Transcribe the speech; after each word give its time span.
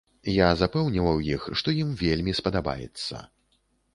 Я 0.35 0.45
запэўніваў 0.61 1.19
іх, 1.35 1.43
што 1.61 1.75
ім 1.83 1.93
вельмі 2.01 2.35
спадабаецца. 2.39 3.21